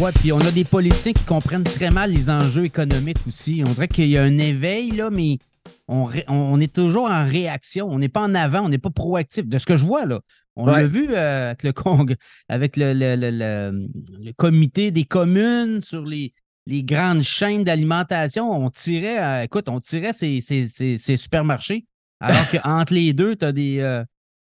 [0.00, 3.62] Ouais, puis on a des politiciens qui comprennent très mal les enjeux économiques aussi.
[3.64, 5.38] On dirait qu'il y a un éveil, là, mais
[5.86, 7.88] on, on est toujours en réaction.
[7.88, 9.46] On n'est pas en avant, on n'est pas proactif.
[9.46, 10.20] De ce que je vois, là.
[10.56, 12.16] On l'a vu euh, avec, le,
[12.48, 16.32] avec le, le, comité des communes sur les,
[16.66, 18.50] les grandes chaînes d'alimentation.
[18.50, 21.86] On tirait, euh, écoute, on tirait ces, ces, supermarchés.
[22.20, 23.80] Alors qu'entre les deux, tu as des.
[23.80, 24.04] Euh,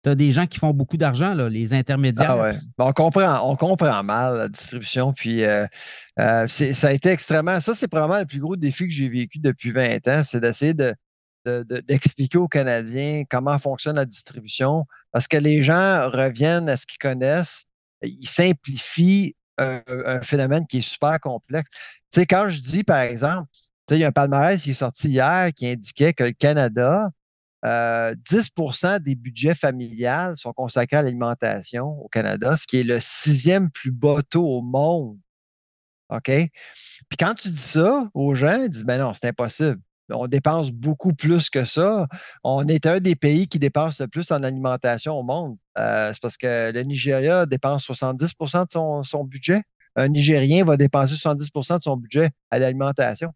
[0.04, 2.42] tu as des gens qui font beaucoup d'argent, les intermédiaires.
[2.42, 5.14] Ah on, comprend, on comprend mal la distribution.
[5.14, 5.66] Puis euh,
[6.20, 7.60] euh, ça a été extrêmement.
[7.60, 10.74] Ça, c'est probablement le plus gros défi que j'ai vécu depuis 20 ans, c'est d'essayer
[10.74, 10.96] de,
[11.88, 14.86] d'expliquer aux Canadiens comment fonctionne la distribution.
[15.12, 17.66] Parce que les gens reviennent à ce qu'ils connaissent,
[18.02, 21.70] ils simplifient un, phénomène qui est super complexe.
[22.12, 23.48] Tu sais, quand je dis, par exemple,
[23.92, 27.10] il y a un palmarès qui est sorti hier qui indiquait que le Canada
[27.64, 33.00] 10% euh, des budgets familiales sont consacrés à l'alimentation au Canada, ce qui est le
[33.00, 35.18] sixième plus bas taux au monde.
[36.10, 36.26] OK?
[36.26, 39.80] Puis quand tu dis ça aux gens, ils disent Ben non, c'est impossible.
[40.10, 42.08] On dépense beaucoup plus que ça.
[42.44, 45.58] On est un des pays qui dépense le plus en alimentation au monde.
[45.78, 49.62] Euh, c'est parce que le Nigeria dépense 70% de son budget.
[49.96, 53.34] Un Nigérien va dépenser 70% de son budget à l'alimentation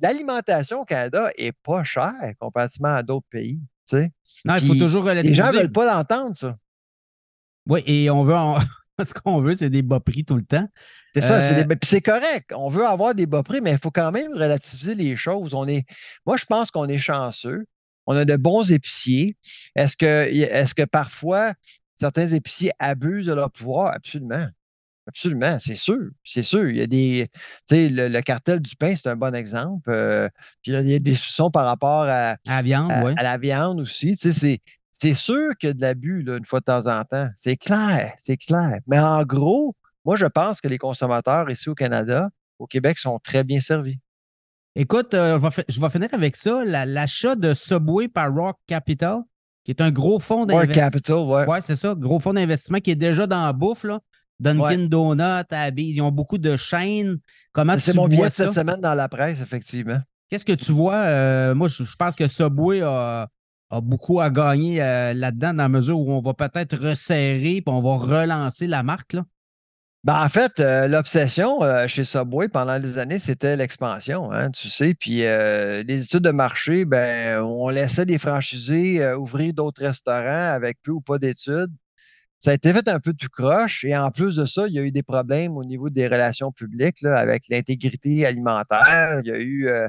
[0.00, 3.62] l'alimentation au Canada est pas chère comparativement à d'autres pays.
[4.44, 5.36] Non, il faut toujours relativiser.
[5.36, 6.56] Les gens ne veulent pas l'entendre, ça.
[7.68, 8.34] Oui, et on veut
[9.04, 10.66] ce qu'on veut, c'est des bas prix tout le temps.
[11.14, 12.52] C'est ça, c'est euh, c'est correct.
[12.54, 15.54] On veut avoir des bas prix, mais il faut quand même relativiser les choses.
[15.54, 15.86] On est...
[16.26, 17.64] Moi, je pense qu'on est chanceux.
[18.06, 19.36] On a de bons épiciers.
[19.74, 21.54] Est-ce que, est-ce que parfois
[21.94, 23.94] certains épiciers abusent de leur pouvoir?
[23.94, 24.46] Absolument.
[25.08, 26.68] Absolument, c'est sûr, c'est sûr.
[26.68, 27.28] Il y a des,
[27.68, 29.88] tu sais, le, cartel du pain, c'est un bon exemple.
[29.88, 30.28] Euh,
[30.62, 33.38] puis là, il y a des soupçons par rapport à, à la viande, à, la
[33.38, 34.16] viande aussi.
[34.16, 37.04] Tu sais, c'est, sûr qu'il y a de l'abus là, une fois de temps en
[37.04, 37.28] temps.
[37.36, 38.78] C'est clair, c'est clair.
[38.88, 42.28] Mais en gros, moi, je pense que les consommateurs ici au Canada,
[42.58, 44.00] au Québec, sont très bien servis.
[44.74, 46.64] Écoute, euh, je, vais, finir avec ça.
[46.64, 49.20] l'achat de Subway par Rock Capital,
[49.64, 50.84] qui est un gros fonds d'investissement.
[50.84, 51.54] Rock Capital, oui.
[51.54, 51.94] Oui, c'est ça.
[51.96, 53.84] Gros fonds d'investissement qui est déjà dans la bouffe.
[53.84, 54.00] Là.
[54.40, 57.18] Dunkin' Donuts, ils ont beaucoup de chaînes.
[57.52, 60.00] Comment C'est mon billet cette semaine dans la presse, effectivement.
[60.28, 60.96] Qu'est-ce que tu vois?
[60.96, 63.28] Euh, moi, je, pense que Subway a,
[63.70, 67.80] beaucoup à gagner euh, là-dedans, dans la mesure où on va peut-être resserrer et on
[67.80, 69.12] va relancer la marque.
[69.12, 69.24] Là.
[70.02, 74.94] Ben, en fait, euh, l'obsession chez Subway pendant des années, c'était l'expansion, hein, tu sais.
[74.94, 80.92] Puis les études de marché, ben, on laissait des franchisés ouvrir d'autres restaurants avec peu
[80.92, 81.72] ou pas d'études
[82.46, 83.84] ça a été fait un peu tout croche.
[83.84, 86.52] Et en plus de ça, il y a eu des problèmes au niveau des relations
[86.52, 89.20] publiques avec l'intégrité alimentaire.
[89.24, 89.88] Il y a eu euh,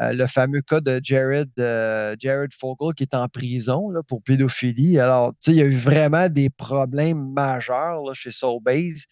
[0.00, 2.50] euh, le fameux cas de Jared, euh, Jared
[2.96, 4.98] qui est en prison pour pédophilie.
[4.98, 9.04] Alors, tu sais, il y a eu vraiment des problèmes majeurs chez Soulbase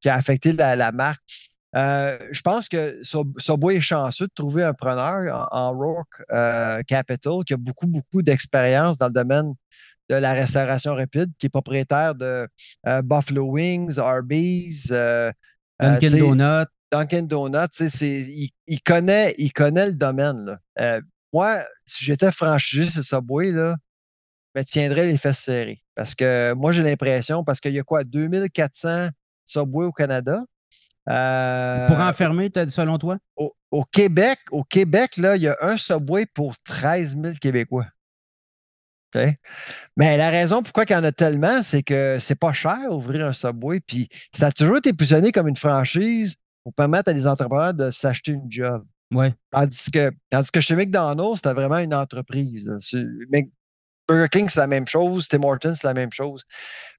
[0.00, 1.24] qui a affecté la, marque.
[1.74, 3.02] je pense que
[3.36, 6.22] Subway est chanceux de trouver un preneur en, en Rourke
[6.86, 9.54] Capital qui a beaucoup, beaucoup d'expérience dans le domaine
[10.08, 12.46] de la restauration rapide, qui est propriétaire de
[12.86, 15.30] euh, Buffalo Wings, Arby's, euh,
[15.82, 16.70] euh, Dunkin' Donuts.
[16.92, 20.58] Dunkin' Donuts, il, il, connaît, il connaît le domaine.
[21.32, 23.76] moi, si j'étais franchisé ce Subway, là,
[24.54, 25.80] je me tiendrais les fesses serrées.
[25.96, 29.08] Parce que moi, j'ai l'impression, parce qu'il y a quoi, 2400
[29.44, 30.44] Subway au Canada.
[31.06, 33.18] pour enfermer, selon toi?
[33.36, 37.86] Au, au, Québec, au Québec, là, il y a un Subway pour 13 000 Québécois.
[39.96, 43.26] Mais la raison pourquoi il y en a tellement, c'est que c'est pas cher ouvrir
[43.26, 43.80] un Subway.
[43.80, 47.90] Puis ça a toujours été positionné comme une franchise pour permettre à des entrepreneurs de
[47.90, 48.84] s'acheter une job.
[49.12, 49.34] Ouais.
[49.50, 52.70] Tandis que, tandis que chez McDonald's, c'était vraiment une entreprise.
[54.06, 55.28] Burger King, c'est la même chose.
[55.28, 56.44] Tim Hortons, c'est la même chose.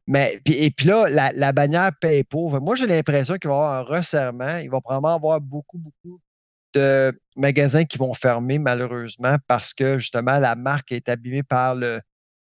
[0.08, 2.60] Mais, puis, et puis là, la, bannière paye pauvre.
[2.60, 4.58] Moi, j'ai l'impression qu'il va y avoir un resserrement.
[4.58, 6.20] Il va probablement avoir beaucoup, beaucoup
[6.76, 12.00] de magasins qui vont fermer malheureusement parce que justement la marque est abîmée par le,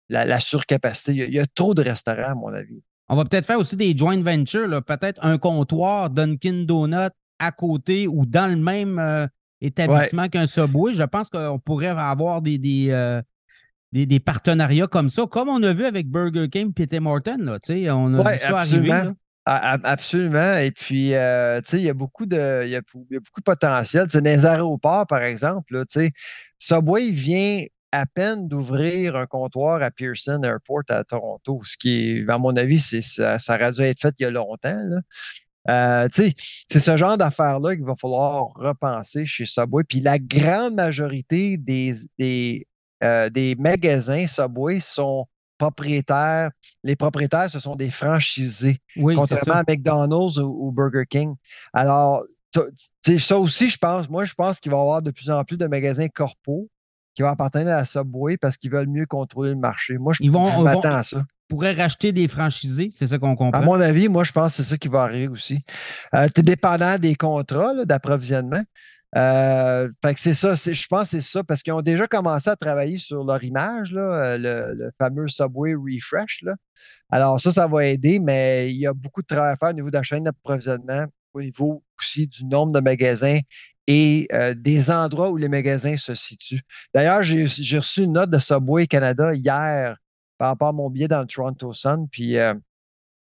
[0.10, 1.14] la, surcapacité.
[1.14, 2.82] Il y, a, trop de restaurants, à mon avis.
[3.10, 8.08] On va peut-être faire aussi des joint ventures, peut-être un comptoir Dunkin' Donut à côté
[8.08, 9.28] ou dans le même euh,
[9.62, 10.94] établissement qu'un Subway.
[10.94, 13.22] Je pense qu'on pourrait avoir des, des, euh,
[13.94, 17.38] des, partenariats comme ça, comme on a vu avec Burger King et Tim Hortons.
[17.40, 17.58] Là,
[17.96, 19.04] on a vu ça arriver.
[19.50, 20.58] Absolument.
[20.58, 24.08] Et puis, euh, il y a beaucoup de, y a, beaucoup de potentiel.
[24.08, 25.86] dans les aéroports, par exemple, là,
[26.60, 27.64] Subway vient
[27.94, 32.80] à peine d'ouvrir un comptoir à Pearson Airport à Toronto, ce qui à mon avis,
[32.80, 34.84] c'est, ça, ça aurait dû être fait il y a longtemps.
[35.70, 39.84] Euh, c'est ce genre d'affaires-là qu'il va falloir repenser chez Subway.
[39.86, 42.68] Puis la grande majorité des, des,
[43.02, 45.26] euh, des magasins Subway sont
[45.58, 46.52] propriétaires.
[46.84, 51.36] Les propriétaires, ce sont des franchisés, Oui, contrairement à McDonald's ou, ou Burger King.
[51.74, 52.24] Alors,
[53.18, 55.58] ça aussi, je pense, moi, je pense qu'il va y avoir de plus en plus
[55.58, 56.70] de magasins corpaux
[57.14, 59.98] qui vont appartenir à la Subway parce qu'ils veulent mieux contrôler le marché.
[59.98, 61.24] Moi, je, Ils vont- je m'attends vont- à ça.
[61.48, 63.62] pourrait racheter des franchisés, c'est ça qu'on comprend.
[63.62, 65.60] À mon avis, moi, je pense que c'est ça qui va arriver aussi.
[66.14, 68.64] tu es dépendant des contrats là, d'approvisionnement.
[69.18, 72.50] Euh, fait que c'est ça, je pense que c'est ça, parce qu'ils ont déjà commencé
[72.50, 74.38] à travailler sur leur image, euh,
[74.76, 76.44] le, fameux Subway Refresh.
[77.10, 79.74] Alors, ça, ça va aider, mais il y a beaucoup de travail à faire au
[79.74, 83.40] niveau de la chaîne d'approvisionnement, au niveau aussi du nombre de magasins
[83.88, 86.62] et euh, des endroits où les magasins se situent.
[86.94, 89.98] D'ailleurs, j'ai reçu une note de Subway Canada hier
[90.38, 92.38] par rapport à mon billet dans le Toronto Sun, puis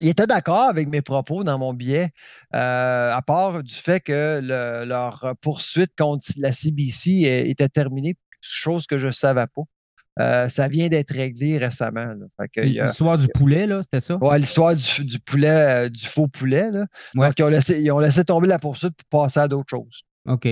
[0.01, 2.09] il était d'accord avec mes propos dans mon billet,
[2.53, 8.87] euh, à part du fait que le- leur poursuite contre la CBC était terminée, chose
[8.87, 9.61] que je ne savais pas.
[10.19, 12.05] Euh, ça vient d'être réglé récemment.
[12.57, 14.17] L'histoire du poulet, là, c'était ça?
[14.17, 16.71] Ouais, l'histoire du, du poulet, euh, du faux poulet.
[16.71, 16.85] Là.
[17.15, 17.27] Ouais.
[17.27, 20.01] Donc, ils ont, laissé, ils ont laissé tomber la poursuite pour passer à d'autres choses.
[20.27, 20.47] OK.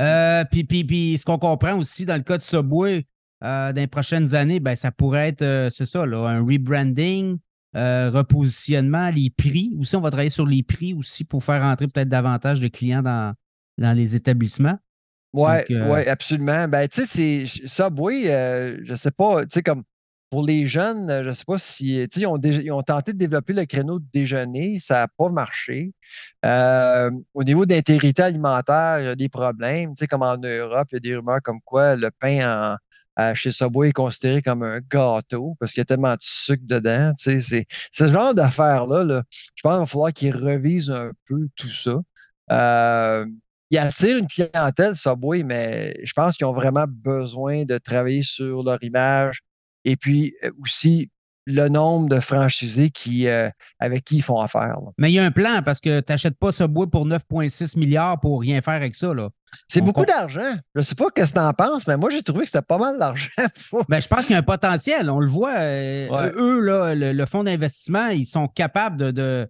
[0.00, 3.04] Euh, puis, puis, puis, ce qu'on comprend aussi dans le cas de Subway,
[3.42, 7.38] dans les prochaines années, ben, ça pourrait être, c'est ça, là, un rebranding,
[7.76, 9.76] euh, repositionnement, les prix.
[9.78, 13.02] Aussi, on va travailler sur les prix aussi pour faire entrer peut-être davantage de clients
[13.02, 13.34] dans,
[13.78, 14.78] dans les établissements.
[15.32, 16.66] Oui, euh, ouais, absolument.
[16.66, 19.84] Ben, tu sais, Subway, euh, je sais pas, tu sais, comme
[20.28, 22.82] pour les jeunes, euh, je sais pas si, tu sais, ils ont, dé- ils ont
[22.82, 25.92] tenté de développer le créneau de déjeuner, ça n'a pas marché.
[26.42, 30.94] Au niveau d'intégrité alimentaire, il y a des problèmes, tu sais, comme en Europe, il
[30.94, 32.76] y a des rumeurs comme quoi le pain en,
[33.34, 37.12] chez Subway est considéré comme un gâteau parce qu'il y a tellement de sucre dedans,
[37.16, 39.22] c'est ce genre d'affaires-là, là,
[39.54, 42.00] je pense qu'il va falloir qu'ils revisent un peu tout ça.
[42.50, 43.26] Euh,
[43.70, 48.62] ils attirent une clientèle Subway, mais je pense qu'ils ont vraiment besoin de travailler sur
[48.62, 49.42] leur image
[49.84, 51.10] et puis euh, aussi
[51.50, 53.48] le nombre de franchisés qui, euh,
[53.78, 54.68] avec qui ils font affaire.
[54.80, 54.90] là.
[54.98, 58.18] Mais il y a un plan parce que tu n'achètes pas Subway pour 9,6 milliards
[58.20, 59.12] pour rien faire avec ça.
[59.12, 59.28] Là.
[59.68, 60.54] C'est beaucoup d'argent.
[60.74, 62.62] Je ne sais pas ce que tu en penses, mais moi, j'ai trouvé que c'était
[62.62, 63.28] pas mal d'argent.
[63.70, 65.10] pour- Ben, je pense qu'il y a un potentiel.
[65.10, 65.54] On le voit.
[65.56, 66.30] euh, Ouais.
[66.36, 69.48] Eux, là, le, le fonds d'investissement, ils sont capables de, de,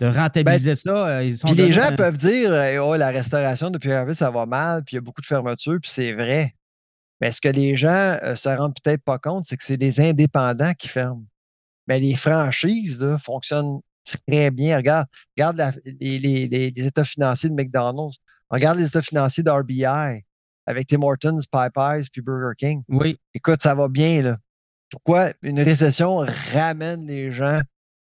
[0.00, 1.08] de rentabiliser ça.
[1.08, 3.92] Euh, Ils sont Ben, Puis les gens un- peuvent dire euh, oh, la restauration depuis
[3.92, 6.54] un ça va mal, puis il y a beaucoup de fermetures, puis c'est vrai.
[7.20, 10.00] Mais ce que les gens ne se rendent peut-être pas compte, c'est que c'est des
[10.00, 11.24] indépendants qui ferment.
[11.88, 13.80] Mais les franchises là, fonctionnent
[14.28, 14.76] très bien.
[14.76, 15.06] Regarde,
[15.36, 18.18] regarde la- les, les- les- les états financiers de McDonald's.
[18.50, 19.84] Regarde les états financiers d'RBI
[20.66, 22.82] avec Tim Hortons, Popeyes, puis Burger King.
[22.88, 23.18] Oui.
[23.34, 24.22] Écoute, ça va bien.
[24.22, 24.38] Là.
[24.90, 27.60] Pourquoi une récession ramène les gens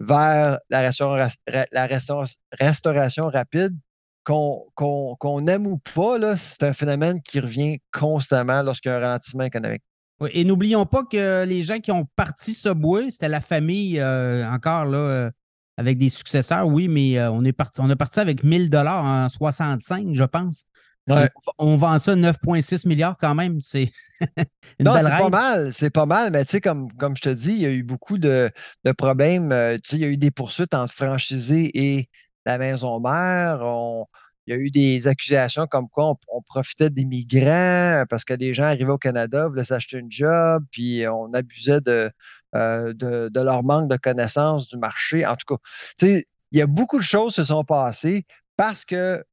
[0.00, 1.40] vers la restauration,
[1.72, 3.76] la restaura- restauration rapide?
[4.25, 9.00] Qu'on qu'on aime ou pas, c'est un phénomène qui revient constamment lorsqu'il y a un
[9.00, 9.84] ralentissement économique.
[10.21, 14.49] Oui, Et n'oublions pas que les gens qui ont parti Subway, c'était la famille euh,
[14.51, 15.31] encore là, euh,
[15.77, 19.05] avec des successeurs, oui, mais euh, on est parti, on a parti avec 1000 dollars
[19.05, 20.65] en 65, je pense.
[21.09, 21.29] Ouais.
[21.59, 23.61] On, on vend ça 9,6 milliards quand même.
[23.61, 23.93] C'est
[24.81, 27.53] Non, c'est pas mal, c'est pas mal, mais tu sais, comme, comme je te dis,
[27.53, 28.51] il y a eu beaucoup de,
[28.85, 29.51] de problèmes.
[29.85, 32.09] tu sais, il y a eu des poursuites entre franchisés et
[32.47, 33.61] la maison mère.
[33.63, 34.07] On-
[34.46, 38.34] il y a eu des accusations comme quoi on, on profitait des migrants parce que
[38.34, 42.10] les gens arrivaient au Canada, voulaient s'acheter une job, puis on abusait de,
[42.54, 45.26] euh, de, de leur manque de connaissance du marché.
[45.26, 45.60] En tout cas,
[46.03, 46.22] il
[46.58, 48.24] y a beaucoup de choses qui se sont passées
[48.56, 49.24] parce que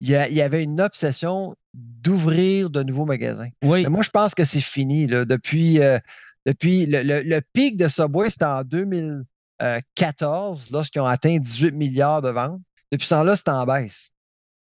[0.00, 3.48] il y, avait une obsession d'ouvrir de nouveaux magasins.
[3.62, 5.06] Oui, Mais moi, je pense que c'est fini.
[5.06, 5.24] Là.
[5.24, 5.98] Depuis, euh,
[6.44, 12.20] depuis le, le- le pic de Subway, c'était en 2014, lorsqu'ils ont atteint 18 milliards
[12.22, 12.60] de ventes.
[12.92, 14.10] Depuis ce temps-là, c'est en baisse.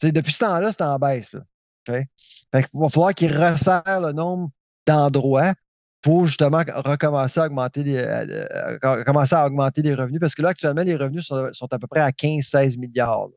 [0.03, 1.33] Depuis ce temps-là, c'est en baisse.
[1.35, 1.41] Là.
[1.87, 2.07] Fait
[2.53, 4.51] qu'il va falloir qu'ils resserrent le nombre
[4.87, 5.55] d'endroits
[6.03, 10.21] pour justement recommencer à augmenter les, euh, euh, commencer à augmenter les revenus.
[10.21, 13.29] Parce que là, actuellement, les revenus sont, sont à peu près à 15-16 milliards.
[13.29, 13.35] là.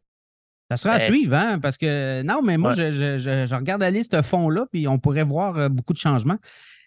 [0.71, 2.75] ça sera à Ben, suivre, hein, parce que non, mais moi, Ouais.
[2.77, 5.97] je, je- je- je regarde la liste fond-là, puis on pourrait voir euh, beaucoup de
[5.99, 6.37] changements.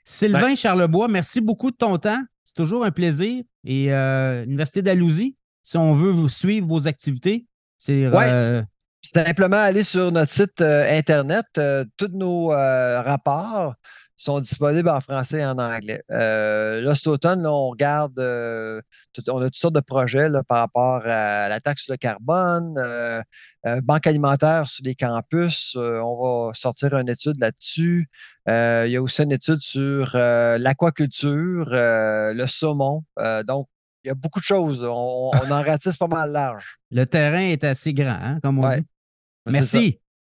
[0.04, 2.22] Sylvain Charlebois, merci beaucoup de ton temps.
[2.42, 3.42] C'est toujours un plaisir.
[3.64, 8.28] Et euh, Université d'Alousie, si on veut vous suivre vos activités, c'est Ouais.
[8.32, 8.62] euh,
[9.14, 11.46] Simplement aller sur notre site euh, Internet.
[11.58, 13.74] euh, tous nos euh, rapports
[14.18, 16.02] sont disponibles en français et en anglais.
[16.10, 18.80] Euh, là, cet automne, là, on regarde, euh,
[19.12, 21.98] tout- on a toutes sortes de projets là, par rapport à la taxe sur le
[21.98, 23.20] carbone, euh,
[23.82, 25.76] banque alimentaire sur les campus.
[25.76, 28.08] on va sortir une étude là-dessus.
[28.48, 33.04] Il y a aussi une étude sur l'aquaculture, le saumon.
[33.46, 33.68] Donc,
[34.04, 34.82] il y a beaucoup de choses.
[34.82, 36.78] On, on en ratisse pas mal large.
[36.90, 38.80] le terrain est assez grand, hein, comme on Ouais.
[38.80, 38.86] dit.
[39.46, 40.00] Merci.